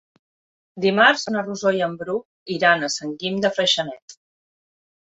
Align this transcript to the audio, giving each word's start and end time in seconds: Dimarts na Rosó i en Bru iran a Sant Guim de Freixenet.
Dimarts 0.85 1.25
na 1.35 1.43
Rosó 1.45 1.75
i 1.81 1.83
en 1.89 1.95
Bru 2.01 2.17
iran 2.57 2.89
a 2.89 2.93
Sant 2.99 3.17
Guim 3.23 3.41
de 3.47 3.57
Freixenet. 3.61 4.21